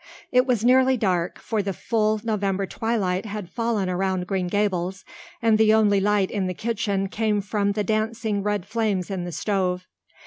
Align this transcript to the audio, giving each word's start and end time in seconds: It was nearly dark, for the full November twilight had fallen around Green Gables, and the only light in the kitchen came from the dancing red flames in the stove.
It 0.31 0.47
was 0.47 0.65
nearly 0.65 0.97
dark, 0.97 1.37
for 1.37 1.61
the 1.61 1.73
full 1.73 2.21
November 2.23 2.65
twilight 2.65 3.27
had 3.27 3.51
fallen 3.51 3.87
around 3.87 4.25
Green 4.25 4.47
Gables, 4.47 5.05
and 5.43 5.59
the 5.59 5.75
only 5.75 5.99
light 5.99 6.31
in 6.31 6.47
the 6.47 6.55
kitchen 6.55 7.07
came 7.07 7.39
from 7.39 7.73
the 7.73 7.83
dancing 7.83 8.41
red 8.41 8.65
flames 8.65 9.11
in 9.11 9.25
the 9.25 9.31
stove. 9.31 9.85